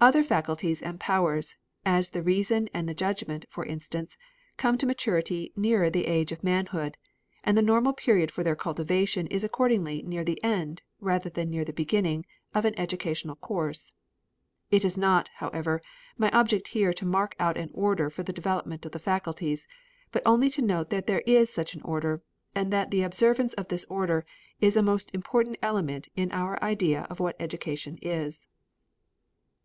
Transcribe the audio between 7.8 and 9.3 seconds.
period for their cultivation